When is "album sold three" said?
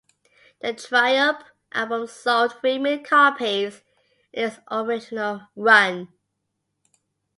1.73-2.79